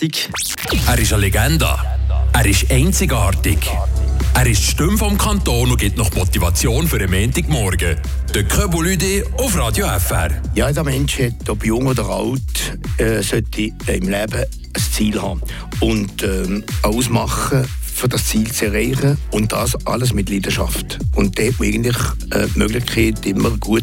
[0.00, 1.68] Er ist eine Legende.
[2.32, 3.58] Er ist einzigartig.
[4.32, 7.96] Er ist die Stimme vom Kanton und gibt noch Motivation für den Montagmorgen.
[8.32, 10.30] Der Köbulüde auf Radio FR.
[10.54, 15.42] Jeder Mensch hat, ob jung oder alt, äh, sollte im Leben ein Ziel haben
[15.80, 17.66] und ähm, ausmachen,
[17.98, 21.00] für das Ziel zu erreichen und das alles mit Leidenschaft.
[21.16, 21.96] Und da hat man eigentlich
[22.30, 23.82] äh, die Möglichkeit, immer gut